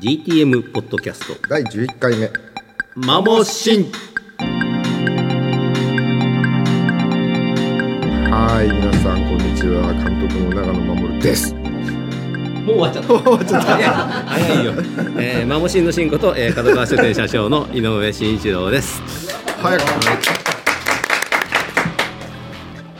[0.00, 2.30] GTM ポッドキャスト第11回目
[2.94, 3.92] マモシン
[8.30, 13.08] はい皆さんこんにちは監督の長野守ですもう終わっちゃった。
[13.08, 13.66] 終わっちゃった。
[14.28, 14.72] 早いよ。
[15.18, 19.00] えー、マモシンの新こと、えー、角川書店社長の井上慎一郎です。
[19.62, 20.47] 早く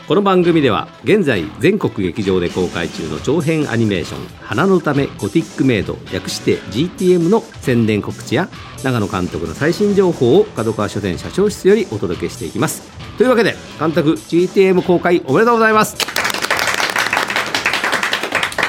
[0.09, 8.49] この番組では現在全国劇場で公開中の長編アニメーション「花のためゴティックメイド」略して GTM の宣伝告知や
[8.83, 12.81] 長野監督の最新情報を角川書店社長室よりお届けしていきます
[13.19, 15.95] というわけで監督 GTM 公開おめでとうございます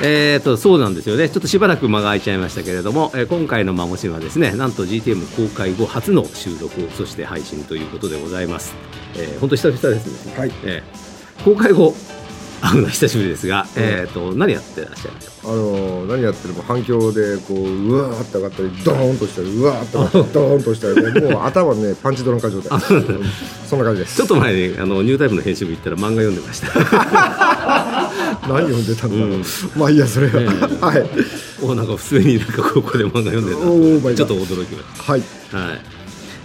[0.03, 8.75] えー、とそうなんですよね、ちょっとしばらく間が空いちゃいましたけれども、えー今回の「マモシン」はですね、なんと GTM 公開後初の収録、そして配信ということでございます。
[9.15, 10.35] えー、本当、久々ですね。
[10.39, 11.10] はいえー
[11.45, 11.95] 公開後
[12.63, 15.49] 会うのは久しぶりですが、えー、と何やってらっしゃいますか？
[15.51, 20.89] あの何やってるも反響でこううわーって上がったりドーンとしたりうわーって上がったり ドーンとした
[21.21, 22.79] りもう頭ねパンチドランカ状態。
[22.79, 23.25] うん
[23.67, 24.17] そんな感じです。
[24.17, 26.69] ちょっと前にあのニュータイプの編集部行ったら漫画読んでました。
[28.49, 29.45] 何読んでたんだろう、うん。
[29.77, 30.47] まあいいやそれは、え
[30.85, 31.09] はい。
[31.63, 33.53] おなんか普通になんかここで漫画読んで
[34.11, 35.13] たちょっと驚きました。
[35.13, 35.23] はい。
[35.53, 36.00] はい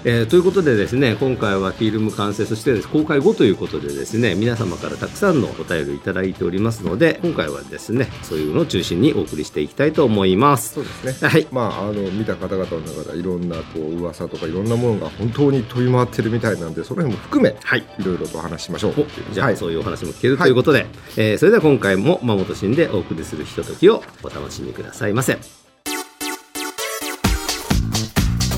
[0.07, 10.75] えーということでですね今回はフィルム完成そして公開後ということでですね皆様からたくさんのお便りいただいておりますので今回はですねそういうのを中心にお送りしていきたいと思います。
[10.75, 11.27] そうですね。
[11.27, 11.47] はい。
[11.51, 17.79] まああの見た方々の中でいろんなこう噂とかいろんなものが本当に飛び回ってるみたいなんでその辺も含めはい。
[17.99, 18.93] いろいろとお話ししましょう。
[19.31, 19.57] おじゃあ、はい。
[19.57, 20.85] そういうお話も聞けるということで、
[21.17, 25.64] えーそれでは今回も馬本慎でお送りするひとときをお楽しみくださいませ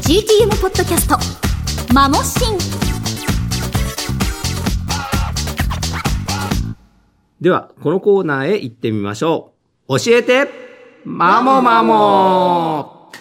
[0.07, 1.17] GTM ポッドキャスト
[1.93, 2.57] マモシン
[7.41, 9.51] ではこのコーナーへ行ってみましょ
[9.89, 10.47] う教えて
[11.03, 13.11] マモマモ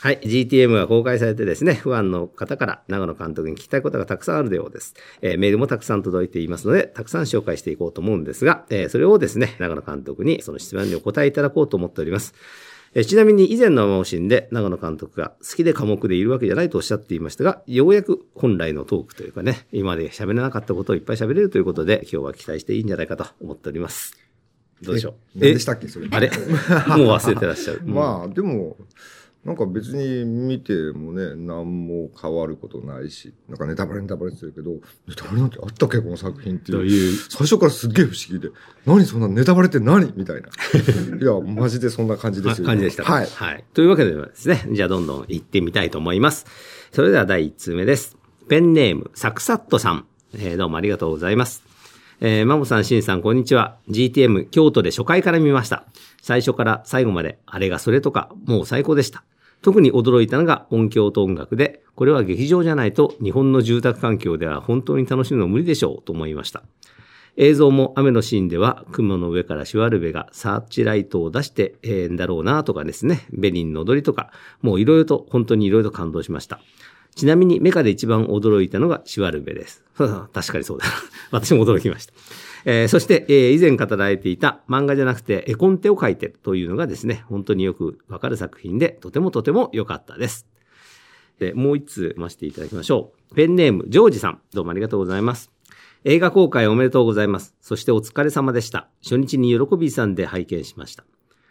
[0.00, 0.20] はい。
[0.20, 4.94] GTM が公開されてですね、ファンの方から長野監督に聞きたいことがたくさんあるようです。
[5.20, 12.34] えーメールもたくさん届いていますので、たくさん紹介していこうと思うんですが、えーそれをですね、長野監督にその質問にお答えいただこうと思っております。
[12.98, 24.14] えーちなみに以前のマモシンで長野監督が好きで科目でいるわけじゃないとおっしゃっていましたが、ようやく本来のトークというかね、今まで喋れなかったことをいっぱい喋れるということで、今日は期待していいんじゃないかと思っております。
[24.82, 25.14] どうでしょう？
[25.36, 26.30] え何でしたっけそれあれ？
[26.96, 27.82] もう忘れてらっしゃる。
[27.84, 28.78] まあでも
[29.46, 34.72] なんか別に見てもね何も変わることないしなんかネタバレネタバレってるけど
[35.06, 38.52] ネタバレなんてあったっけこの作品っていう最初からすっげえ不思議で
[38.84, 40.12] 何そんなネタバレって何？
[40.16, 40.48] みたいな
[41.16, 43.04] いやマジでそんな感じですよ感じでした。
[43.04, 43.64] はいはい。
[43.72, 46.46] というわけでですね、じゃあどんどん行ってみたいと思います。
[46.92, 48.16] それでは第1通目です。
[48.48, 50.06] ペンネーム、サクサットさん。
[50.34, 51.62] えーどうもありがとうございます。
[52.20, 53.76] えーマモさん、シンさん、こんにちは。
[53.90, 55.86] GTM、京都で初回から見ました。
[56.22, 59.24] 最初から最後まで、あれがそれとか、もう最高でした。
[59.66, 66.62] 特に驚いたのが音響と音楽で、これは劇場じゃないと日本の住宅環境では本当に楽しむの無理でしょうと思いました。
[67.36, 74.30] 映像も雨のシーンでは雲の上からシュワルベがサーチライトを出してえーんだろうなとかですね、ベリンの踊りとか、
[74.62, 76.60] もういろいろと、本当にいろいろ感動しました。
[77.16, 79.82] ちなみにメカで一番驚いたのがシュワルベです。
[79.96, 80.92] 確かにそうだな。
[81.32, 82.12] 私も驚きました。
[82.68, 90.48] えーそして、えー以前語られていた漫画じゃなくて絵コンテを書いてというのがですね、本当によくわかる作品で、とてもとても良かったです。
[91.38, 93.34] で、もう一通読ませていただきましょう。
[93.36, 94.40] ペンネーム、ジョージさん。
[94.52, 95.52] どうもありがとうございます。
[96.02, 97.54] 映画公開おめでとうございます。
[97.60, 98.88] そしてお疲れ様でした。
[99.00, 101.04] 初日に喜びさんで拝見しました。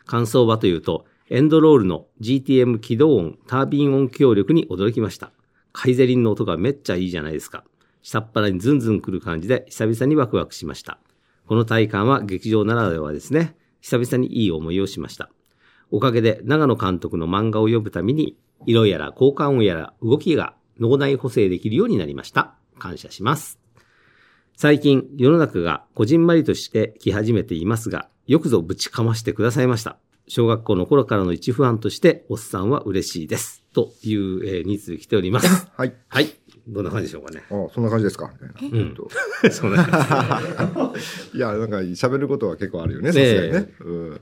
[0.06, 5.32] 感想はというと、エンドロールの GTM 起動音、タービン音響力に驚きました。
[5.72, 7.64] カイゼリンの音がめっちゃいいじゃないですか。
[8.06, 11.00] 下っ腹にズンズン来る感じで久々にワクワクしました。
[11.48, 13.56] この体感は劇場ならではですね。
[13.82, 15.32] 久々にいい思いをしました。
[15.90, 22.54] おかげで長野監督の漫画を読むために、色やら交換音やら動きが脳内補正できるようになりました。
[22.78, 23.60] 感謝します。
[24.56, 29.98] 最近、世の中がこじんまりとしてき始めていますが、よくぞぶちかましてくださいました。
[30.28, 33.64] 小学校の頃からの一不安として、おっさんは嬉しいです。
[33.74, 35.68] という、えー、2通来ております。
[35.76, 36.30] は いはい。
[36.68, 37.44] どんな感じでしょうかね。
[37.50, 38.32] あそんな感じですか？
[38.34, 38.96] みたいな、うん。
[38.96, 39.10] と。
[39.52, 40.94] そんな感
[41.34, 44.22] いやなんか喋ることは結構あるよねねさすがにね、うん。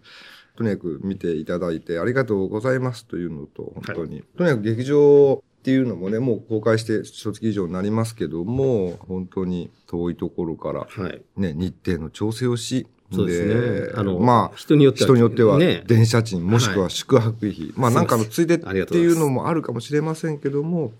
[0.55, 11.01] とにかく見ていただいてありがとうございますというのと本当に、とにかく劇場っていうのもねもう公開して一月以上になりますけども本当に遠いところから、じ。
[11.01, 11.21] はい。
[11.37, 13.91] ね、日程の調整をしそうですね。
[13.95, 15.83] あのまあ、人によっては人によってはね。
[15.85, 20.91] 電車賃、もしくは宿泊費、まあなんかのついでっていうのもあるかもしれませんけども、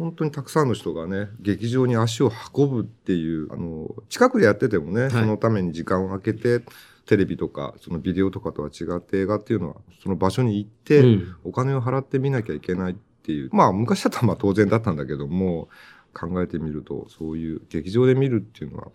[0.00, 6.64] 本当にたくさんの人がね、劇場に足を運ぶっていう、あの、近くでやっててもね、そのために時間を空けて、
[7.04, 13.50] テレビとか、そのビデオとかとは違って映画っていうのは、その場所に行って、うんお金を払って見なきゃいけないっていう。
[13.52, 15.68] まあ、昔だったらまあ当然だったんだけども、
[16.14, 18.88] 考えてみると、そういう劇場で見るっていうのは、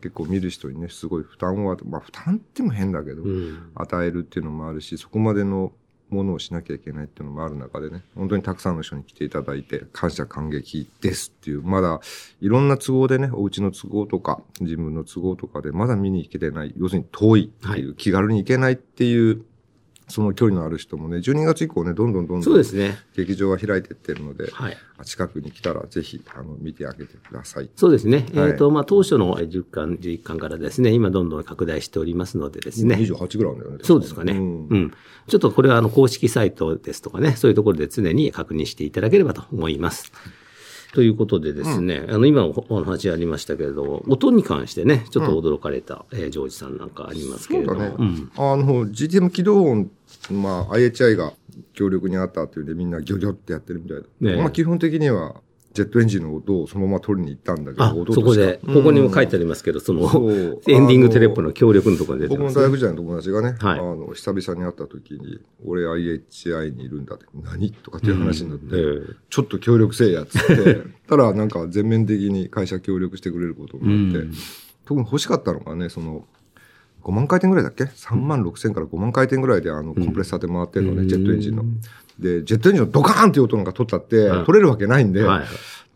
[0.00, 3.70] 結構見る人にね、すごい負担は、まあ負担っても変だけど、うん。
[3.76, 5.72] 与えるっていうのもあるし、そこまでの
[6.10, 12.00] ものをしなきゃいけないっていうのもある中でね、本当にたくさんの人に来ていただいて、感謝感激ですっていう、まだ
[12.40, 19.44] いろんな都合でね、お家の都合とか、自分の都合とかでまだ見に行けてない、要するに遠いっていう、は気軽に行けないっていう、
[20.08, 22.98] その距離のある人もね、12月以降ね、どんどんどんどんね。
[23.14, 24.76] 劇場が開いていってるので、はい。
[25.04, 27.70] 近くに来たらぜひ、あの、見てあげてください。
[27.76, 28.26] そうですね。
[28.34, 32.96] はいえっ、と、まあ、当初の10巻、11巻からですね、今どんどん拡大しておりますのでですね。
[32.96, 33.78] 28ぐらいだよね。
[33.82, 34.32] そうですかね。
[34.32, 34.92] ううんん。
[35.28, 40.10] ちょっとこれはあの公式サイトですとかね、そういうところで常に確認していただければと思います。
[40.94, 47.80] ということでですね、あの今おお話ありましたけれども、音に関してね、ちょっと驚かれた、えージョージさんなんかありますけれども。
[47.80, 48.02] そう。
[48.02, 48.30] ん。
[48.36, 49.90] あの、GTM 起動音、
[50.30, 51.32] まあ、IHI が
[51.74, 54.02] 強力にあったっていうんで、みんなギョギョってやってるみたいだ。
[54.20, 54.36] ねえ。
[54.36, 55.40] まあ、基本的には、
[55.74, 59.44] ジェットエンジンの音をそのまま取りに行ったんだけど、そこで、ここにも書いてある。
[59.44, 60.02] りますけど、その、
[60.66, 62.62] エンディングテレップの協力のところに出て僕ます、ね。
[62.62, 63.78] の大学時代の友達がね、はい。
[63.78, 68.78] あの、久々に会った時に、俺 IHI にいるんだって、何とかっていう話になって、え
[69.10, 69.14] え。
[69.30, 74.32] ちょっと協力せえやっつって、 たらなんか全面的に会社協力してくれることになって、うん。
[74.84, 76.26] 特に欲しかったのがね、その、
[77.02, 81.08] 5万回転ぐらいだっけ ?3 万6千から5万回転ぐらいであの、コンプレッサーで回ってるのね、うん。
[81.08, 81.64] ジェットエンジンの。
[82.18, 85.46] で、ジェットエンジンのドカーンっていう音なんか取ったって、うん取れるわけないんで、はい。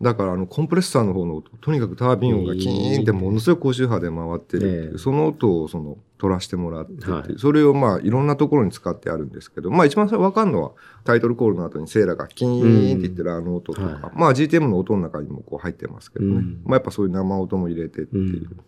[0.01, 7.33] だからあの、コンプレッサーの方の音、とにかくタービン音がキーンってものすごい高周波で回ってるってその音をその、取らせてもらってはい。
[7.37, 10.71] それをまあ、いろんなところに使ってあるんですけど、まあ一番わかるのは、
[11.03, 14.11] タイトルコールの後にセーラがキーンって言ってるあの音とか、うんはい。
[14.15, 16.35] まあ GTM の音の中にもこう入ってますけどね。
[16.35, 16.61] うん。
[16.63, 18.49] まあやっぱそういう生音も入れてっていう。
[18.49, 18.59] うん。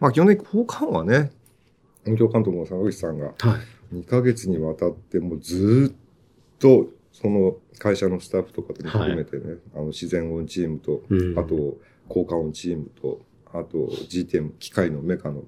[0.00, 1.30] まあ基本的に効果音はね、
[2.08, 3.34] 音響監督の坂口さんがはい。
[3.94, 5.94] 2ヶ月にわたってもうずーっ
[6.58, 11.78] とその会社のスタッフとかとも含めてね、あの自然音チームと、うんあと
[12.08, 13.20] 効果音チームと、
[13.52, 13.78] あと
[14.08, 15.42] GTM 機械のメカの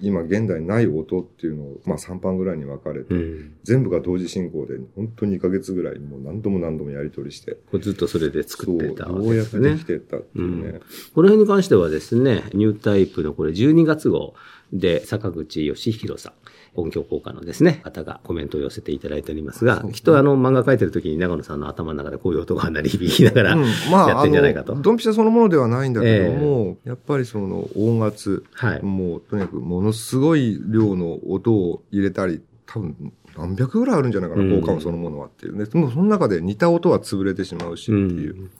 [0.00, 3.56] 今現代ない音っていうのをまあ3班ぐらいに分かれて、うん。
[3.64, 9.84] 全部が同時進行で本当に2ヶ月ぐらいもう何度も何度もやり取りして、ずっとそれで作ってたわけですねくでき。
[9.86, 10.80] てったっていうね。
[11.14, 14.34] この辺に関してはですね、ニュータイプのこれ12月号
[14.72, 16.32] で坂口義弘さん、
[16.80, 24.74] 音響効果のですね、方がコメントを寄せていただいておりますが、きっとあの漫画描いてる時に長野さんの頭の中でこういう音が鳴り響きながら、うんやってんじゃないかと。
[24.80, 28.82] ドンピシャそのものではないんだけども、やっぱりその音圧、はい。
[28.82, 35.64] もうとにかくものすごい量の音を入れたり、多分何百ぐらいあるんじゃないかな、うん効果音そのものはっていうね。
[35.64, 38.34] でもその中で似た音は潰れてしまうしっていう。
[38.34, 38.50] うん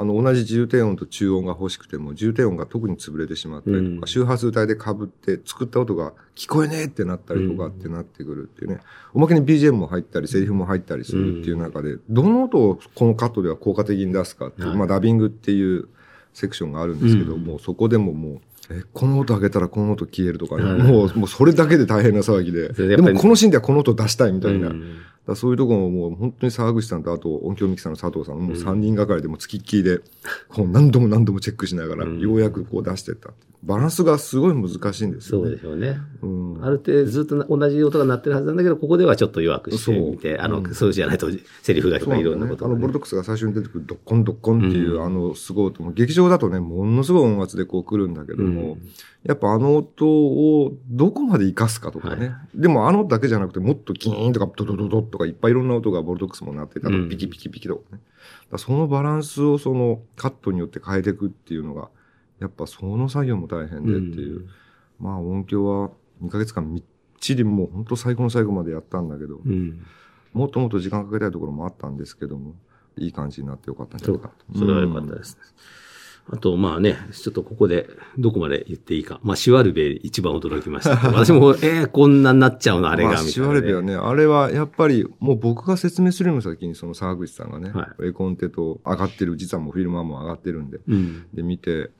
[0.00, 4.06] あの、同じ重低音と中音が欲しくても、重低音が特に潰れてしまったりとか、うん。
[4.06, 8.78] 周波数帯で被って作った音が聞こえねえってなったりとかってなってくるっていうね。
[9.12, 14.76] おまけに BGM も入ったり、セリフも入ったりするっていう中で、どの音をこのカットでは効果的に出すかっていう、はい。
[14.76, 15.88] まあダビングっていう
[16.32, 17.42] セクションがあるんですけど、うん。
[17.42, 18.40] もうそこでももう、
[18.70, 20.82] え、この音上げたらこの音消えるとかね、はい。
[20.82, 24.72] もう、もうそれだけで大変な騒ぎで、でもこのシーンではこの音出したいみたいな。
[25.28, 30.00] うんだそういうところももう本当に沢口さんとあと音響ミキサーの佐藤さんもう3人がかりでもう付きっきりで、
[30.48, 32.20] こう何度も何度もチェックしながら、うん。
[32.20, 33.30] ようやくこう出してった。
[33.62, 35.44] バランスがすごい難しいんですよね。
[35.44, 35.98] そうでしょうね。
[36.22, 36.64] うん。
[36.64, 40.74] ある程度ずっと同じ音が鳴ってるはずなんだけど、ここではちょっと弱くしてみて、そうあの、うん。
[40.74, 41.28] そうじゃないと
[41.62, 42.76] セリフがとかいろんなことがね。
[42.76, 45.04] あの、ボルトックスが最初に出てくるドッコンドッコンっていう、うん。
[45.04, 48.88] あの、すごい音も、劇場だとね、ものすごい音圧でこう来るんだけども、うん。
[49.24, 52.32] やっぱあの音をどこまで活かすかとかね。
[52.54, 57.86] でもあの音だけじゃなくて、もっとキーンとかドドドドとかいっぱいいろんな音がボルトックスも鳴ってたうんり、ピキピキピキとかね。
[57.92, 58.02] だか
[58.52, 61.90] らそのバランスをそのカットによって変えていくっていうのが、
[62.40, 64.48] やっぱその作業も大変でっていう。
[64.98, 65.90] まあ音響は
[66.22, 66.84] 2ヶ月間みっ
[67.20, 69.84] ちりもう本当最後の最後までやったんだけど、うん。
[70.32, 72.54] もっともっと時間かけたいところもあったんですけども、
[72.96, 74.58] いい感じになってよかったんじゃないかと。
[74.58, 75.40] それは良かったですね。
[76.30, 79.18] あと、まあね、ちょっとここでどこまで言っていいか。
[79.22, 80.96] まあ、シワルベ一番驚きました。
[81.10, 91.26] 私も、えー、こんなになっちゃうの、あれが、みたいな、ワレベはね、あれはやっぱりもう僕が説明するよりも先にその沢口さんがね、は絵コンテと上がってる、実はもうフィルマーも上がってるんで、うん。
[91.32, 91.90] で見て、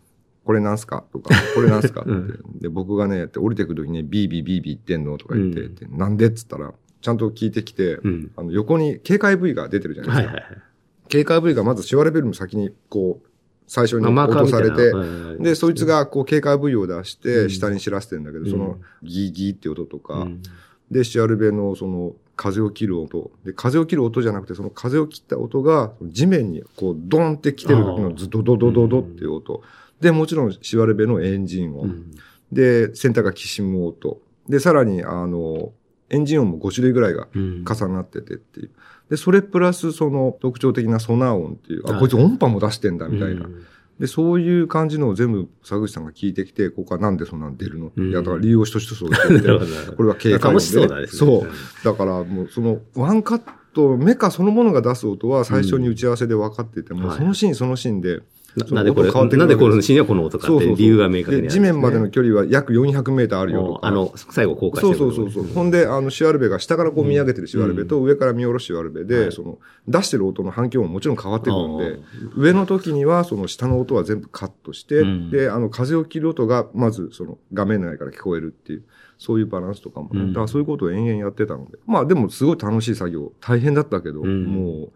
[0.44, 1.04] これなんすか？
[1.12, 2.02] とか、これなんすか？
[2.02, 8.30] って、 うんで、僕がね、って降りてくるときにビービービービー言ってんのとか言って、うんでなんでっつったら、ちゃんと聞いてきて、うん。
[8.36, 10.32] あの横に警戒部位が出てるじゃないですか。
[10.34, 10.62] はいはいはい。
[11.08, 13.27] 警戒部位がまずシワレベルの先にこう、
[13.68, 14.92] 最初に落とされて、
[15.38, 17.50] で、そいつがこう警戒部位を出しうて、ん。
[17.50, 18.50] 下に知らせてんだけど、うん。
[18.50, 20.42] そのギーギーって音とか、うん。
[20.90, 23.30] で、シアルベのその風を切る音。
[23.44, 29.62] で、風を切る音じゃなくて、その風を切った音が地面にこうドンって来てる時のズドドドドドっていう音。
[30.00, 31.82] で、もちろんシワルベのエンジン音。
[31.82, 32.10] うん。
[32.50, 34.20] で、センターがきしむ音。
[34.48, 35.72] で、さらに、あの、
[36.10, 37.64] エンジン音も5種類ぐらいがうん。
[37.64, 38.70] 重なっててっていう。
[39.10, 42.00] で、それプラスその特徴的なソナー音っていう、あ、はい。
[42.00, 43.46] こいつ音波も出してんだみたいな。
[43.46, 43.64] うん。
[43.98, 47.88] で、そういう感じのを全部坂口さんが聞いてきて、ここはなんでそんなの出るの？
[47.88, 48.10] って、うん。
[48.10, 51.18] いや、だから理由を一つ一つ教えてこれは警戒音で、そうだですね。
[51.18, 51.50] そう。
[51.84, 53.42] だからもうそのワンカッ
[53.74, 57.18] ト、メカそのものが出す音は最初に打ち合わせで分かってても、はい。
[57.18, 58.20] そのシーンそのシーンで、
[58.58, 65.44] ななんでこれ、なんでこのシーンにはこの音かって理由が明確にね、地面までの距離は約400メーターあるよあの、最後公開してるそうそうそう。
[65.54, 69.32] ほんで、あの、シュアルベが下からこう見上げてるシュアルベと、上から見下ろすシュアルベで、はい。
[69.32, 71.98] その、出してる音の反響ももちろん変わってくるんあで、
[72.36, 75.30] 上の時には、その下の音は全部カットして、うん。
[75.30, 78.84] で、あの、風を切る音が、まず、その、画面内から聞こえるっていう、
[79.18, 80.32] そういうバランスとかもね、うん。
[80.32, 81.78] だからそういうことを延々やってたので。
[81.86, 83.32] まあ、でも、すごい楽しい作業。
[83.40, 84.44] 大変だったけど、うん。
[84.44, 84.92] もう、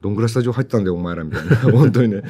[0.00, 1.56] どんぐらいスタジオ入ったんだよ、お前ら、みたいな。
[1.72, 2.22] 本当にね。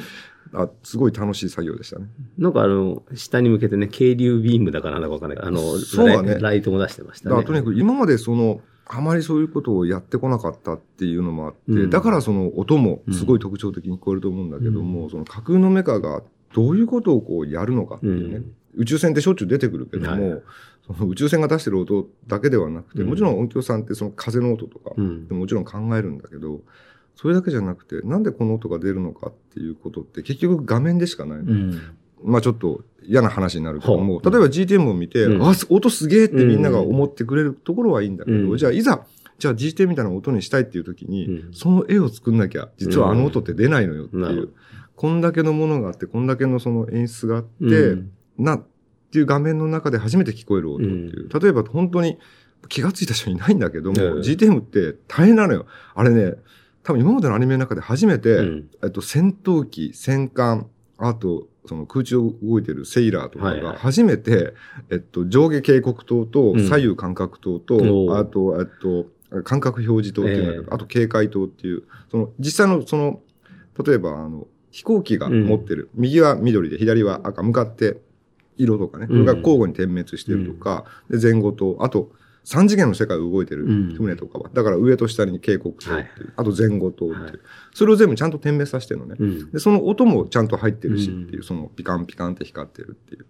[0.53, 2.07] あ、すごい楽しい作業でしたね。
[2.37, 7.43] なんかあの、下に向けてね、渓流ビームだからなんだかわかんないあの、そうだねライトも出してましたね。
[7.43, 16.23] とにかく今までその、あまりそういうことをやってこなかったっていうのもあって、うんだからその音もすごい特徴的に聞こえると思うんだけども、その架空のメカが
[16.53, 20.41] どういうことをこうやるのかっていうね、うん宇宙船ってしょっちゅう出てくるけども、はい
[20.85, 25.27] その宇宙船が出してる音だけではなくて、うんもちろん音響さんってその風の音とか、うん。
[25.31, 26.61] もちろん考えるんだけど、
[27.17, 31.51] それだけじゃなくて、なんでこの音が出るのかっていうことって結局画面でしかないの。
[31.51, 31.81] うん。
[32.23, 35.43] まあちょっと嫌な話になるけども、例えば GTM を見て、うん。
[35.43, 38.57] あ、音すげえってみんなが思ってくれるところはいいんだけど、うん。
[38.57, 39.03] じゃあいざ、
[39.39, 41.53] じゃあ GTM みたいな音にしたいっていう時に、うん。
[41.53, 44.49] その絵を作んなきゃ、実はあの音って出ないのよっていう、
[44.95, 48.11] こんだけのものがあって、こんだけのその演出があって、うん。
[48.37, 48.63] な、っ
[49.11, 51.29] ていう画面の中で初めて聞こえる音っていう。
[51.39, 52.19] 例えば本当に
[52.67, 54.07] 気がついた人いないんだけども、ええ。
[54.19, 55.65] GTM って大変なのよ。
[55.95, 56.35] あれね、
[56.87, 58.69] 多分今までのアニメの中で初めて、うん。
[58.81, 60.67] えっと、戦闘機、戦艦、
[60.97, 63.77] あと、その空中を動いてるセイラーとかがはいはい。
[63.77, 64.53] 初めて、
[64.89, 66.65] えっと、上下警告灯とうん。
[66.65, 68.17] 左右感覚灯と、おー。
[68.17, 70.69] あと、えっと、感覚表示灯っていうんだけど、ええ。
[70.71, 73.19] あと警戒灯っていう、その、実際のその、
[73.85, 77.99] 例えば、あの、飛行機が持ってる、右は緑で左は赤、向かって
[78.55, 82.11] 色とかね、それが交互に点滅してるとか、で、前後と、あと、
[82.49, 87.33] 三次元の世界を動いてるうん船とかは、だから上と下に警告灯っていう、はいあと前後灯っていう、はい
[87.73, 89.17] それを全部ちゃんと点滅させてるのね。
[89.19, 89.51] うん。
[89.51, 93.25] で、その音もちゃんと入ってるしうんっていう、そのピカンピカンって光ってるっていう。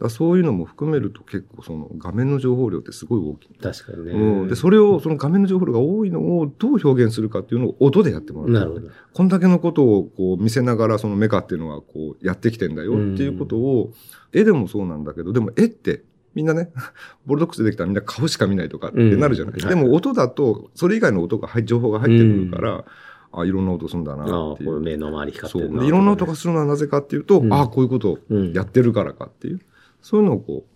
[0.00, 3.58] だそういうのも含めると結構その画面の情報量ってすごい大きい。
[3.62, 4.12] 確かにね。
[4.12, 8.50] うん、で、それを、その画面の情報量が多いのをどう表現するかっていうのを音でやってもらう。
[8.50, 8.88] なるほど。
[9.12, 13.92] こんだけのことをこう見せながらそのメカっていうのはこうやってきてんだよっていうことを、
[14.32, 16.02] 絵でもそうなんだけど、でも絵って
[16.34, 16.70] みんなね、
[17.26, 19.54] ボルドックスでできたらみんな顔しか見ないとかってなるじゃない。
[19.54, 22.84] うんでも音だと、それ以外の音が入、情報が入ってくるから、
[23.32, 24.70] あ、いろんな音するんだなああ、っていう。
[24.70, 25.68] これ目の周り光って。
[25.68, 25.80] るな。
[25.82, 29.60] でいろんな音がするのはなぜかっていうと、うんああ、こういうことをうんやってるからかっていう。
[30.02, 30.73] そういうのをこう、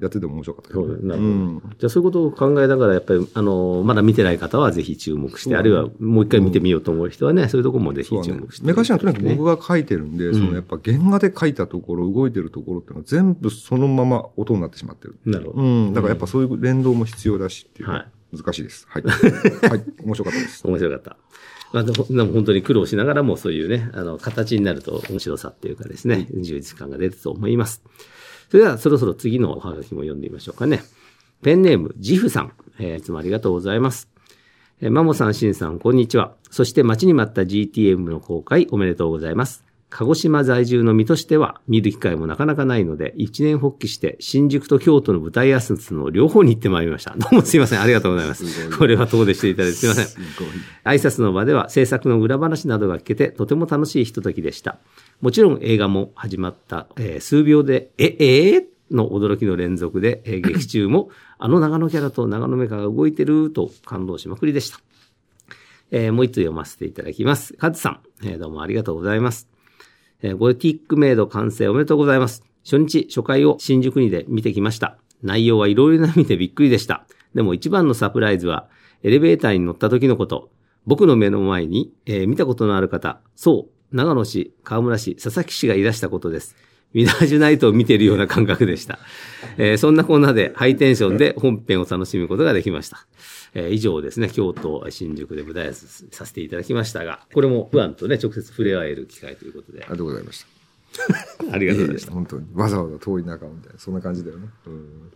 [0.00, 1.62] やってて面白かったねなるほどうん。
[1.78, 8.66] じゃあそういうことを考えながら、やっぱり、あの、まだ見てない方はぜひ注目して、そうあるいはもう一回見てみようと思う人はね、そういうところもぜひ注目して。
[8.66, 15.16] メカシはとにかく僕が書いてるんで、んそのやっぱ原画で書いたところ、動いてるところっていうのは全部そのまま音になってしまってる。
[15.24, 15.62] なるほど。
[15.62, 15.92] うん。
[15.92, 17.88] だからやっぱそういう連動も必要だしっていう。
[17.88, 18.86] はい難しいです。
[18.88, 19.02] はい。
[19.68, 19.84] はい。
[20.04, 20.66] 面白かったです。
[20.66, 21.16] 面白かった。
[21.72, 27.82] まあ、でもでも本当に苦労しながらもそういうね、あの、形になると面白さっていうかですね、充実感が出ると思います。
[28.50, 30.82] それではそろそろ次のおはがきも読んでみましょうかね。
[31.40, 32.52] ペンネーム、ジフさん。
[32.80, 34.08] えーいつもありがとうございます。
[34.80, 36.34] えーマモさん、シンさん、こんにちは。
[36.50, 39.69] そして待ちに待った GTM の公開おめでとうございます。
[39.90, 47.14] 鹿児島在住の身としては見る機会もなかなかないので、一年発起して新宿と京都の舞台挨拶の両方に行ってまいりました。
[47.18, 47.80] どうもすいません。
[47.80, 48.46] ありがとうございます。
[48.46, 50.24] すこれは遠出していただいてすいません。
[50.84, 54.78] 挨拶の場では制作の裏話などが聞けてとても楽しいひとときでした。
[55.20, 58.64] もちろん映画も始まった、えー数秒で、え、えー？
[58.94, 64.80] の驚きの連続で、えー劇中も あの長野キャラと長野メカが動いてると感動しまくりでした。
[65.90, 67.54] えーもう一つ読ませていただきます。
[67.54, 69.48] カズさん、えーどうもありがとうございます。
[70.22, 72.42] えーゴティックメイド完成おめでとうございます。
[72.64, 74.98] 初日、初回を新宿にで見てきました。
[75.22, 77.06] 内容はいろいろな意味でびっくりでした。
[77.34, 78.68] でも一番のサプライズは、
[79.02, 80.50] エレベーターに乗った時のこと。
[80.86, 86.56] 僕の目の前に、えー見たことのある方、そう、長野市、河村市、佐々木市がいらしたことです。
[86.92, 88.98] ミラージュナイトを見ているような感覚でした。
[89.56, 93.06] えーそんなこんなでハイテンションで本編を楽しむことができました。
[93.54, 100.60] えー以上ですね、京都、新宿で舞台挨拶させていただきましたが、これも不安とね、直接触れ合える機会ということでありが、とうございました。
[101.52, 102.12] ありがとうございました。
[102.12, 102.46] 本当に。
[102.54, 104.48] わざわざ遠い中みたいな、そんな感じだよね。
[104.66, 105.12] うん。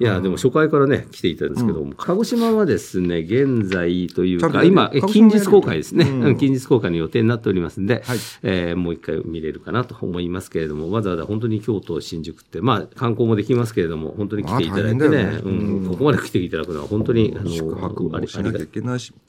[0.00, 6.06] いや、でも初回からね、来ていたんですけども、鹿児島はですね、現在というか、今、近日公開ですね。
[6.08, 6.24] うん。
[6.24, 8.18] うん近日公開の予定になっておりますんで、はい。
[8.42, 15.40] えーもう一回見れるかなと思いますけれども、わざわざ本当に京都、新宿って、まあ、観光もできますけれども、本当に来ていただいてね、まあね。
[15.44, 15.88] うんうん。
[15.88, 17.50] ここまで来ていただくのは本当に、あの、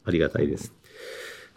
[0.06, 0.74] ありがたいです。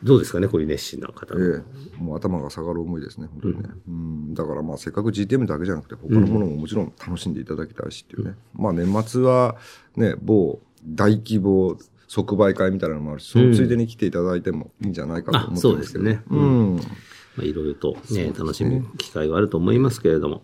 [0.02, 1.34] どうですかね、こういう熱心な方。
[1.34, 1.62] え
[1.98, 2.02] え。
[2.02, 3.70] もう頭が下がる思いですね、本当にね。
[3.88, 8.34] うん、だからまあせっかく GTM だけじゃなくて、他のものももちろん楽しんでいただきたいしっていうね。
[8.54, 9.56] まあ年末は
[9.96, 16.22] ね、某大規模即売会みたいなのもあるし、そのついでに来ていただいてもいいんじゃないかと思ってますけど、うですね。
[16.30, 16.80] うん。
[17.36, 20.42] まあ、いろいろとね、楽しむ機会があると思いますけれども、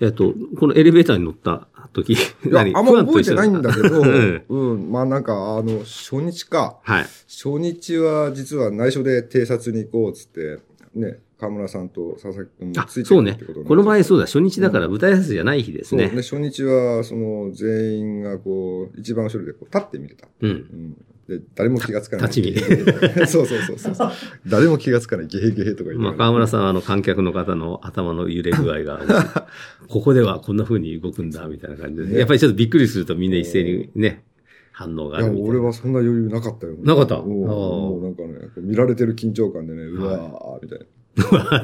[0.00, 2.16] えっと、このエレベーターに乗った時、い
[2.50, 6.78] や、あんま覚えてないんだけど、う んうん、まあなんか、あの、初日か。
[6.82, 7.06] はい。
[7.28, 10.58] 初日は実は内緒で偵察に行こうっつって、
[10.94, 13.64] ね、河村さんと佐々木君もあ、ついてそうねるってこと。
[13.64, 16.06] この場合そうだ、初日だから舞台挨拶じゃない日ですね。
[16.06, 20.26] そうね、初日は、その、全員がこう、一番後ろでこう立って見てた。
[20.26, 20.46] う。
[20.46, 20.96] うんん。
[21.30, 22.26] で、誰も気がつかない。
[22.26, 22.58] 立ち見
[23.28, 24.10] そうそうそうそう。
[24.48, 25.26] 誰も気がつかない。
[25.28, 25.98] ゲヘゲヘとか言って。
[25.98, 29.00] まあ、河村さんはあの観客の方の頭の揺れ具合が、
[29.88, 34.24] ここではこんな風に動くんだ、みたいな感じで、ねやっぱりちょっとびっくりするとみんな一斉にね、
[34.72, 35.48] 反応があるみたいな。
[35.50, 36.74] 俺はそんな余裕なかったよ。
[36.82, 37.16] なかった？
[37.22, 40.84] もうなんかね、見られてる緊張感でね、うわー、みたいな。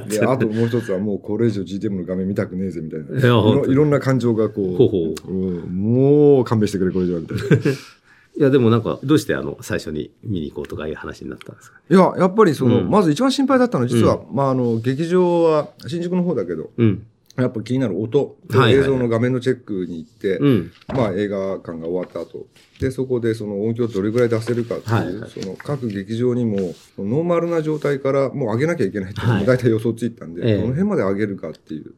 [0.08, 3.16] で、あともう一つはもうこれ以上 GTM の画面見たくねえぜ、みたいな。
[3.18, 3.23] い
[3.75, 7.42] ろんな感情がこう、ほうほううんもう勘弁してくれ、これ以上、みたいな。
[8.38, 12.90] いや、でもなんか、どうしてあの、最初に見に行こうとかいう話になったんですかいや、やっぱりその、うん。
[12.90, 17.07] まず一番心配だったのは、実は、まあ、あの、劇場は新宿の方だけど、うん。
[17.37, 18.37] やっぱ気になる音、
[18.69, 20.73] 映像の画面のチェックに行って、うん。
[20.88, 22.47] まあ映画館が終わった後、
[22.81, 30.57] で、そこでその音響どれぐらい出せるかっていう、はいはいその各劇場にも、ノーマルな状態からもう上げなきゃいけないっていう大体予想ついてたんで、ええ。
[30.57, 31.95] どの辺まで上げるかっていう。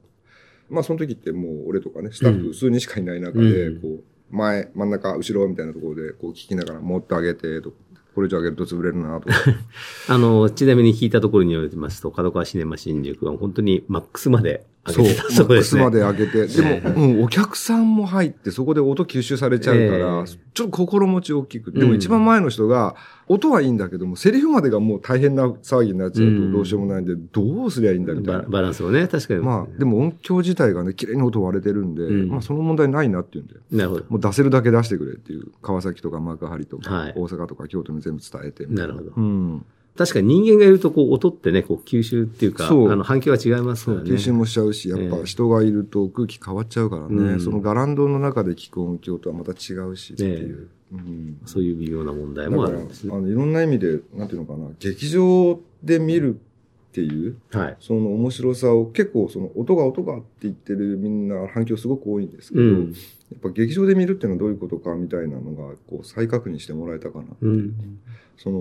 [0.70, 3.80] まあその時ってもう俺とかね、スタッフ数人しかいない中で、うん。
[3.80, 7.72] こう、前、真ん中、後ろみたいなところで、こう聞きながら、持ってあげて、と、
[8.14, 9.28] これ以上上げると潰れるな、と。
[10.12, 15.82] あの、ちなみに聞いたところによりますと、角川シネマ新宿は本当にマックスまで上げてたマそうですね。
[15.82, 16.46] ックスまで上げて。
[16.46, 21.70] でも、うん、お客さんも入って、そこで音吸収されちゃうから、ええちょっと心持ち大きく。
[21.70, 22.96] でうんも一番前の人が、
[23.28, 28.48] 音はいいんだけども、セリフまでがもう大変な騒ぎになっちゃううんとどうしようもないんで、どうすりゃいいんだみたいバな。
[28.48, 29.40] バランスをね、確かに。
[29.40, 33.54] まあ、でも音響自体がね、綺麗に音割れてるんで、うんまあその問題ないなっていうんで。
[33.70, 34.04] なるほど。
[34.08, 38.66] もう出せるだけ出してくれっていう、川崎とか幕張とか、はい大阪とか京都に全部伝えて。
[38.66, 39.12] なるほど。
[39.16, 39.64] うん。
[39.98, 44.10] 確かに人間がいると、こう、音ってね、こう、吸収っていうか、そうあの、反響は違いますからね。
[44.10, 50.68] 吸収もしちゃうし、やっええぱ人がいると空気変わっちゃうからね、うんそのガランドの中で聞く音響とはまた違うしっていう。
[50.92, 53.12] うんそういう微妙な問題もあるんですね。
[53.14, 57.76] あの、いろんな意味で、なんていうのかな、劇場で見るっていう、はい。
[57.80, 62.94] その面白さを結構その音が音がって言ってるみんな反響すごく多いんですけど、うん。
[63.30, 67.24] やっぱ劇場で見るっていうのはどういうことかみたいなのがこう再確認してもらえたかな。
[67.40, 68.00] うん。
[68.36, 68.58] その、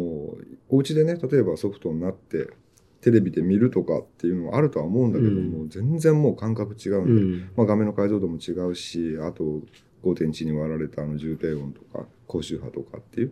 [0.69, 2.49] お家でね、例えばソフトになって、
[2.99, 7.49] テレビで見るとかっていうのはあるとは思うんだけども、全然もう感覚違うんで、うん。
[7.55, 9.61] まあ、画面の解像度も違うし、あと
[10.03, 13.31] 5.1に割られたあの重低音とか高周波とかっていう、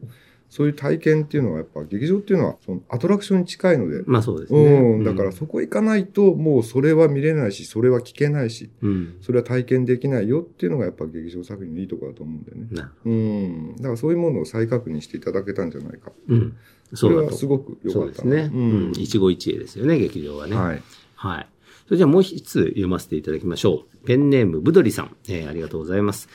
[0.55, 4.59] そういう体験っていうのはやっぱ劇場っていうのはそのアトラクションに近いので、まあそうですね。
[4.61, 9.17] うん、だからそこ行かないともうそれは見れないし、それは聞けないし、うん。
[9.19, 12.67] それは体験できないよっていうのがやっぱ劇場作品のいいところだと思うんだよね。
[12.71, 13.75] なうん。
[13.75, 16.13] だからそういうものを再確認していただけたんじゃないか。
[16.29, 16.55] うん。
[16.93, 17.09] そ。
[17.09, 18.13] れはすごく良かったな。
[18.13, 18.51] そうですね。
[18.53, 18.57] う
[18.91, 18.91] ん。
[18.95, 20.55] 一期一会ですよね、劇場はね。
[20.55, 20.81] はい。
[21.15, 21.47] はい。
[21.85, 24.05] それじゃあもう一つ読ませていただきましょう。
[24.07, 25.15] ペンネーム、ブドリさん。
[25.29, 26.27] えーありがとうございます。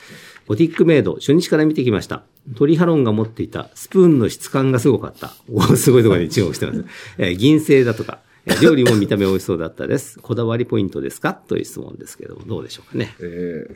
[0.47, 2.23] ボティックメイド、初日から見てきました。
[2.55, 5.33] トリハロンが持っていたスプーンの質感がすごかった。
[5.51, 6.85] おすごいところに注目してます。
[7.17, 10.19] えー銀製だとか、えー料理も見た目美味しそうだったです。
[10.19, 11.33] こだわりポイントですか？
[11.33, 13.13] という質問ですけども、どうでしょうかね。
[13.19, 13.75] えー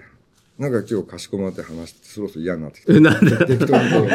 [0.58, 2.94] なんか今日かしこまって話して、そろそろ嫌になってきた。
[2.94, 4.10] えなんで適当に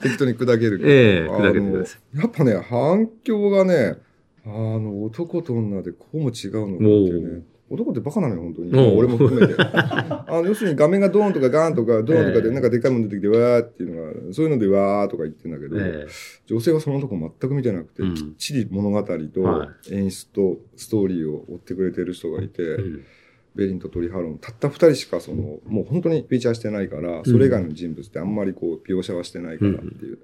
[0.00, 0.88] 適当に砕けるけど。
[0.90, 3.98] ええあの砕けてくださやっぱね、反響がね、
[4.46, 7.42] あの、男と女でこうも違うのかっていうね。
[7.68, 8.96] 男ってバカなのよ、本当に。
[8.96, 9.54] 俺も含めて。
[9.58, 16.06] あの、要するに画面がドーンとかガーンとか、ドーンとかでええなんかでっかいもの出てきて、わーっていうのが、そういうのでわーとか言ってんだけど、え
[16.46, 22.62] 女性はそのとこ全く見てなくて、うんきっちり物語とは演出とストーリーを追ってくれてる人がいて、
[23.56, 30.18] ベリンとトリハロン、たった二人しかその、もう本当にフィーチャーしてないから、それ以外の人物ってあんまりこう、描写はしてないからっていう。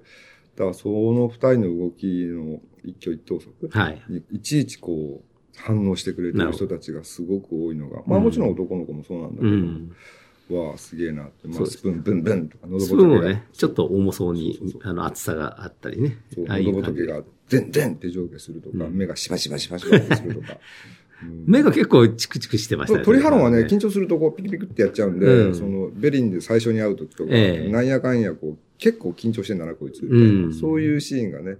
[0.55, 4.01] だからその二人の動きの一挙一投足はい。
[4.09, 10.67] にいちいちこう、反応してくれてる人たちがすごく多いのが、まあもちろん男の子もそうなんだけうど、ん。
[10.67, 16.17] わあ、すげえなって、まあスプーンブンブンとか、喉スプーン仏が、をね、ちょっと重そうにあの、厚さがあったりね。
[16.37, 18.95] 喉仏が、デンデンって上下するとか、うん。
[18.95, 20.57] 目がシバシバシバシバってするとか、
[21.45, 23.05] 目が結構チクチクしてましたね。
[23.05, 30.01] 鳥ハロンはね、緊張するとこうピクピクってやっちゃうんで、うんそのベリンで最初に会う時とか、ええなんやかんやこう、結構緊張してんだな、こいつ。
[30.59, 31.57] そういうシーンがね、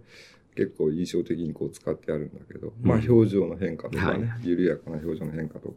[0.55, 2.87] 結構印象的にこう使ってあるんだけど、うん。
[2.87, 4.47] まあ表情の変化とかね、はい。
[4.47, 5.75] 緩やかな表情の変化とか、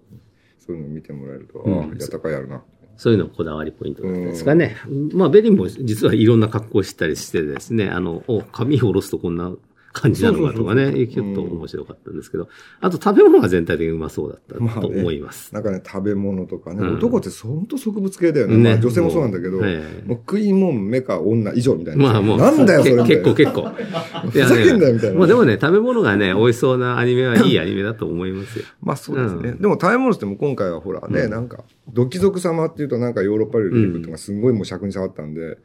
[0.59, 1.79] そういうのを見てもらえると、うん。
[1.81, 2.63] ああ、やったかいあるな。
[2.97, 4.77] そういうのこだわりポイントだったんですかね。
[5.13, 9.55] まあ、ベリンも実はいろんな格好をしたりしてですね、あの、お、髪を下ろすとこんな
[9.97, 12.49] 感じなのかとかね、ちょっと面白かったんですけど、
[12.83, 15.55] あと食べ物が全体的にうまそうだったと思います。
[15.55, 18.57] なんかね、食べ物とかね、うん男って本当植物系だよね。
[18.57, 19.71] ねまあ女性もそうなんだけど、もう
[20.11, 22.03] 食いもん、目か女以上みたいな。
[22.13, 23.63] まあもう、なんだよ、それ結構結構。
[24.31, 28.65] ふざけんなよみたいなまあでもね、食べ物がね、美味しそうなアニメはいいアニメだと思いますよ。
[28.83, 29.51] まあそうですね。
[29.51, 35.59] うんでも食べ物っても今回はほらね、うんなんか、土貴族様っていうとなんかヨーロッパ料理出てくるっていうのがすんごいもう尺に触ったんで、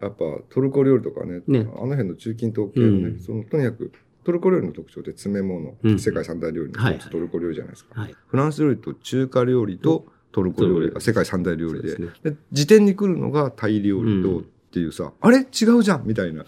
[0.00, 3.92] やっぱトルコ料理とかね、ねあの辺の中近東系のね、うんそのとにかく
[4.24, 8.00] トルコ料理の特徴って詰め物、うん世界三大料理のトルコ料理じゃないですか。
[8.00, 8.14] はい。
[8.26, 15.38] フランス料理と中華料理とトルコ料理が世界三大料理で、ですで時点に来るのがタイ料理とうんっていうさ、あれ？
[15.38, 16.44] 違うじゃんみたいな。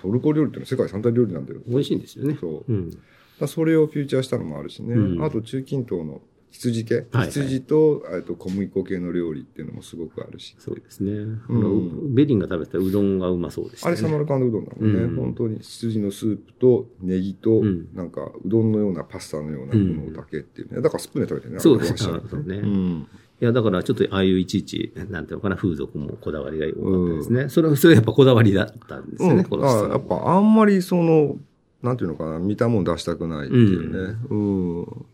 [0.00, 1.60] トルコ料理ってのは世界三大料理なんだよ。
[1.66, 2.36] 美味しいんですよね。
[2.40, 2.72] そう。
[2.72, 2.90] うん。
[3.38, 4.94] だそれをフューチャーしたのもあるしね。
[4.94, 6.22] うんあと中近東の
[6.54, 10.54] 羊系、はい羊と,、えっと小麦粉系の料理っていうのもすごくあるし。
[10.58, 11.10] そうですね。
[11.12, 13.92] うんベリンが食べたうどんがうまそうでしたね。
[13.92, 20.80] あれサマルカンドうどんだもんね、うん本当に羊のスープとネギと、うんなんかうどんのようなパスタのようなものだけっていうね。
[20.80, 21.60] だからスプーンで食べてね。
[21.60, 23.06] そうですあれそうねうん。
[23.40, 27.48] いや、だからちょっとああいういちいち、なんていうのかな、風俗もこだわりが多かったですね。
[27.48, 31.36] それは、それやっぱこだわりだったんですよね、うん、こやっぱあんまりその、
[31.82, 34.16] なんていうのかな、見たもん出したくないっていうね。
[34.30, 35.06] うん。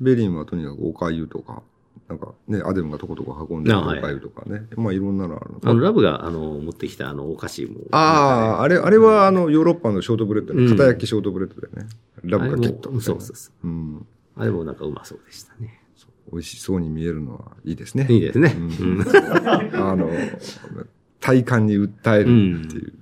[0.00, 1.62] ベリンはとにかくおかゆとか、
[2.08, 4.66] なんかね、アデムがとことこ運んでるおかゆとかね。
[4.76, 7.80] まあいろんなのあるのあの、ラブが、あの、持ってきた、あの、お菓子も。
[7.90, 10.64] ああ、あれ、あれはあの、ヨーロッパのショートブレッドね。
[10.64, 11.88] うん片焼きショートブレッドでね。
[12.22, 13.14] ラブがケットみたいな。
[13.14, 13.66] そうそうそう。
[13.66, 14.06] うん。
[14.36, 15.82] あれもなんかうまそうでしたね。
[16.32, 18.06] 美味しそうに見えるのはいいですね。
[18.10, 18.54] いいですね。
[19.74, 20.10] あの、
[21.20, 22.92] 体感に訴えるっていう。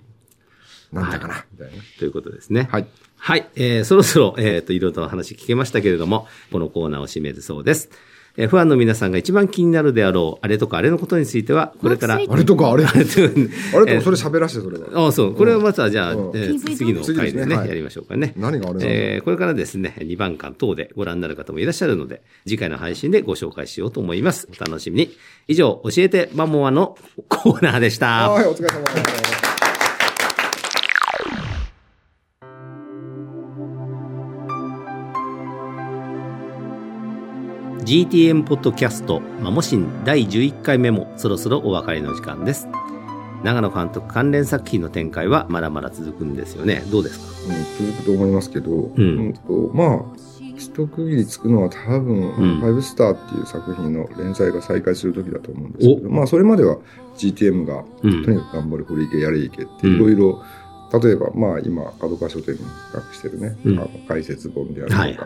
[0.92, 1.82] なんだかな、みたいな。
[1.98, 2.68] ということですね。
[2.70, 2.86] はい。
[3.26, 3.48] はい。
[3.56, 7.90] えー、そろそろ、えっ、と、いろいろと話聞けましたけれども、このコーナーを締めるそうです。
[8.36, 12.84] えー、ファンの皆さんが一番気になるであろう、あれとかあれのことについては、これから、祭あれとかあれ？
[12.84, 15.08] あれとあれとかそれ喋らせて、それは。
[15.08, 15.34] あそう。
[15.34, 18.32] これはまずはじゃあ、うんえー次の回でね、ねはいやりましょうかね。
[18.36, 24.46] 何があれえーこれからですね、2番間等でご覧になる方もいらっしゃるので、次回の配信でご紹介しようと思います。
[24.56, 25.10] お楽しみに。
[25.48, 26.96] 以上、教えてマモアの
[27.28, 28.30] コーナーでした。
[28.30, 29.15] はい、お疲れ様です。
[37.86, 42.66] GTM ポッドキャスト、マモシン第11回目もそろそろお別れの時間です。
[43.44, 46.82] 長野監督関連作品の展開はまだまだ続くんですよね。
[46.90, 47.54] どうですか？
[47.54, 48.92] うん、続くと思いますけど、ん。
[48.96, 50.18] うんとまあ、
[50.56, 52.60] 一区切りつくのは多分、ん。
[52.60, 56.78] ファイブスターっていう作品の連載が再開する時だと思うんですけど、まあ、それまでは
[57.16, 58.24] GTM が、うん。
[58.24, 59.94] とにかく頑張る、フリー系やれいけって、うん。
[59.94, 60.42] いろいろ、
[61.00, 63.78] 例えば、まあ、今、角川書店に企画してるね、うん。
[63.78, 65.18] あの解説本であるとか、はい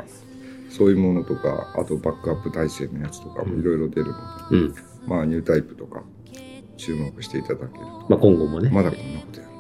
[0.71, 4.13] そういうものとか、あとバックアップ体制のやつとかもいろいろ出るの
[4.51, 4.75] で、うん。
[5.07, 6.03] まあ、ニュータイプとか、
[6.77, 8.07] 注目していただけると。
[8.09, 8.71] まあ今後もね。
[8.71, 9.51] まだこんなことやる。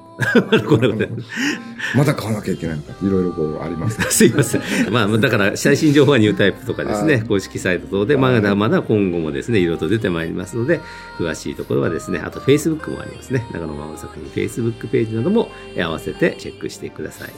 [0.66, 1.16] こんなことやる
[1.96, 4.62] まだ買わなきゃいけないのかいろいろこうありますね すいません。
[4.90, 10.80] まあ、だから、最新情報はニュータイプとかですね、はい公式サイト等で、まだまだ今後もですね、いろいろと出てまいりますので、
[11.18, 13.46] 詳しいところはですね、あと Facebook もありますね。
[13.52, 17.30] 長野真央作品 Facebook ページなどもえ合わせてチェックしてください。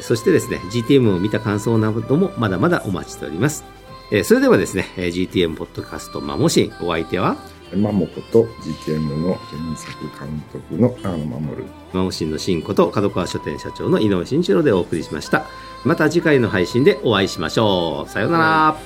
[0.00, 3.64] そしてですね、GTM を見た感想などもまだまだお待ちしております。
[4.12, 7.36] えーそれではですね、えー GTM ポッドキャストマモシン、お相手は、
[7.76, 11.64] マモコと GTM の原作監督の長野守。
[11.92, 15.46] マモシンの新子と角川書店社長の井上慎一郎でお送りしました。
[15.84, 18.10] また次回の配信でお会いしましょう。
[18.10, 18.76] さようなら。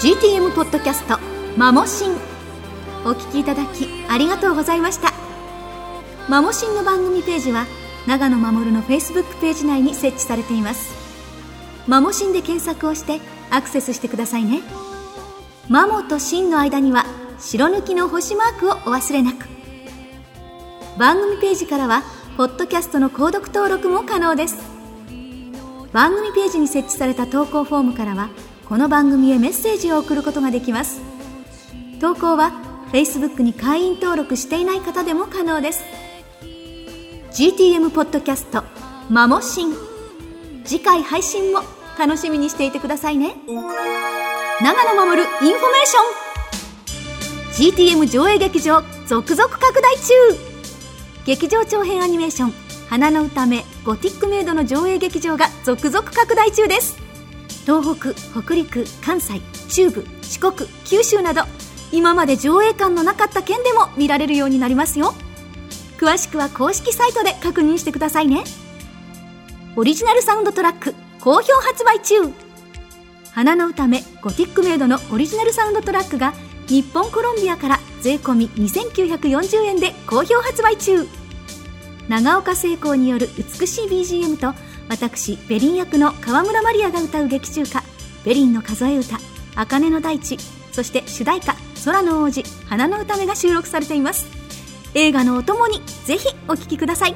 [0.00, 1.18] GTM ポッドキャスト
[1.58, 2.12] マモシン
[3.04, 5.12] お聞きいただきありがとうございました
[6.30, 7.66] マモシンの番組ページは
[8.06, 10.94] 長野守の Facebook ページ内に設置されています。
[11.88, 14.60] マモシンで検索をしてアクセスしてくださいね。
[15.68, 17.04] マモとシンの間には
[17.40, 19.48] 白抜きの星マークをお忘れなく。
[20.96, 22.04] 番組ページからは
[22.36, 24.56] ポッドキャストの購読登録も可能です。
[25.92, 28.28] 番組ページに設置された投稿フォームからは
[28.68, 31.00] この番組へメッセージを送ることができます。
[32.00, 32.52] 投稿は
[32.92, 35.82] Facebook に会員登録していない方でも可能です。
[37.32, 38.64] GTM ポッドキャスト
[39.08, 39.72] 「マモシン」
[40.66, 41.62] 次回配信も
[41.96, 43.36] 楽しみにしていてくださいね。
[44.60, 48.00] 永野護インフォメーション。
[48.00, 50.12] GTM 上映劇場続々拡大中。
[51.24, 52.54] 劇場長編アニメーション
[52.90, 56.96] 「花の詩女ゴティックメイドの上映劇場が続々拡大中です。
[57.64, 58.12] 東北
[58.42, 61.42] 北陸関西中部四国九州など
[61.92, 65.14] 今まで上映館のなかった県でも見られるようになりますよ。
[66.00, 68.44] 詳しくは公式サイトで確認してくださいね。
[69.76, 72.14] オリジナルサウンドトラック好評発売中。
[73.32, 76.32] 花の歌めゴティックメイドのオリジナルサウンドトラックが
[76.68, 81.06] 日本コロンビアから税込2940円で好評発売中。
[82.08, 84.58] 長岡製鋼による美しい BGM と
[84.88, 87.84] 私ベリン役の川村マリアが歌う劇中歌
[88.24, 89.18] 「ベリンの数え歌」
[89.54, 90.38] 「茜の大地」
[90.72, 94.39] そして主題歌「空の王子花の歌め」が収録されています。
[94.94, 97.14] 映画のお供にぜひお聴きください。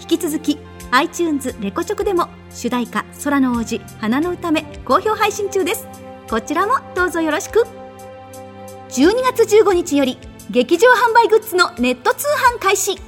[0.00, 0.58] 引き続き
[0.90, 5.86] iTunes レコチョクでも主題歌「空の王子花の歌め」好評配信中です。
[6.28, 7.66] こちらもどうぞよろしく。
[8.90, 10.18] 12月15日より
[10.50, 12.98] 劇場販売グッズのネット通販開始。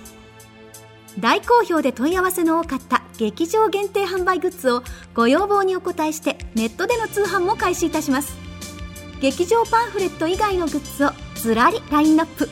[1.19, 4.83] 大好評で問い合わせの多かった劇場限定販売グッズを
[5.15, 8.37] ご要望にお答えしてネットでの通販も開始いたします。
[9.21, 12.49] 劇場パンフレット以外のグッズをずらりラインナップ。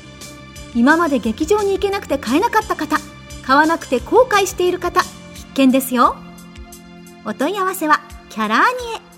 [0.74, 2.96] 今まで劇場に行けなくて買えなかった方
[3.42, 5.02] 買わなくて後悔している方
[5.34, 6.16] 必見ですよ。
[7.24, 8.64] お問い合わせはキャラーニ
[8.96, 9.13] エ。